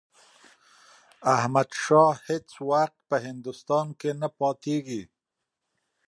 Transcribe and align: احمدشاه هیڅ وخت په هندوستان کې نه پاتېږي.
احمدشاه 1.35 2.13
هیڅ 2.27 2.47
وخت 2.69 2.95
په 3.09 3.15
هندوستان 3.27 3.85
کې 3.99 4.09
نه 4.21 4.29
پاتېږي. 4.39 5.03